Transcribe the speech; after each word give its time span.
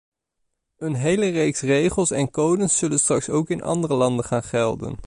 Een 0.77 0.95
hele 0.95 1.29
reeks 1.29 1.61
regels 1.61 2.11
en 2.11 2.31
codes 2.31 2.77
zullen 2.77 2.99
straks 2.99 3.29
ook 3.29 3.49
in 3.49 3.61
andere 3.63 3.93
landen 3.93 4.25
gaan 4.25 4.43
gelden. 4.43 4.99